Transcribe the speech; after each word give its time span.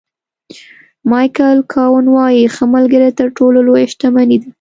مایکل 1.09 1.57
کاون 1.73 2.05
وایي 2.15 2.43
ښه 2.55 2.65
ملګری 2.75 3.09
تر 3.19 3.27
ټولو 3.37 3.57
لویه 3.67 3.87
شتمني 3.93 4.37
ده. 4.41 4.49